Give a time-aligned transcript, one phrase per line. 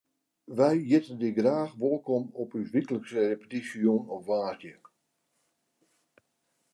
[0.57, 4.79] Wy hjitte dy graach wolkom op ús wyklikse repetysjejûn op woansdei.